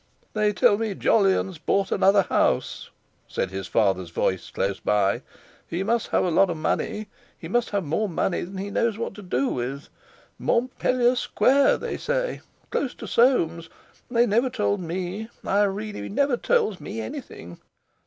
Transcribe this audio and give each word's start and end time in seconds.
"They 0.33 0.51
tell 0.51 0.79
me 0.79 0.95
Jolyon's 0.95 1.59
bought 1.59 1.91
another 1.91 2.23
house," 2.23 2.89
said 3.27 3.51
his 3.51 3.67
father's 3.67 4.09
voice 4.09 4.49
close 4.49 4.79
by; 4.79 5.21
"he 5.67 5.83
must 5.83 6.07
have 6.07 6.23
a 6.23 6.31
lot 6.31 6.49
of 6.49 6.57
money—he 6.57 7.47
must 7.47 7.69
have 7.69 7.83
more 7.83 8.09
money 8.09 8.41
than 8.41 8.57
he 8.57 8.71
knows 8.71 8.97
what 8.97 9.13
to 9.13 9.21
do 9.21 9.49
with! 9.49 9.89
Montpellier 10.39 11.15
Square, 11.15 11.77
they 11.77 11.97
say; 11.97 12.41
close 12.71 12.95
to 12.95 13.05
Soames! 13.07 13.69
They 14.09 14.25
never 14.25 14.49
told 14.49 14.79
me, 14.79 15.29
Irene 15.45 16.15
never 16.15 16.35
tells 16.35 16.79
me 16.81 16.99
anything!" 16.99 17.59